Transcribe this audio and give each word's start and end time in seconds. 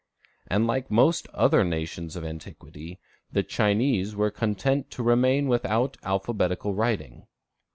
And 0.47 0.65
like 0.65 0.89
most 0.89 1.27
other 1.27 1.63
nations 1.63 2.15
of 2.15 2.25
antiquity, 2.25 2.99
the 3.31 3.43
Chinese 3.43 4.15
were 4.15 4.31
content 4.31 4.89
to 4.89 5.03
remain 5.03 5.47
without 5.47 5.95
alphabetical 6.01 6.73
writing. 6.73 7.27